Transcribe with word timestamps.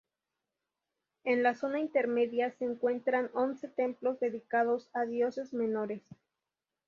En 1.25 1.43
la 1.43 1.53
zona 1.53 1.79
intermedia 1.79 2.49
se 2.57 2.65
encuentran 2.65 3.29
once 3.35 3.67
templos 3.67 4.19
dedicados 4.19 4.89
a 4.93 5.05
dioses 5.05 5.53
menores. 5.53 6.01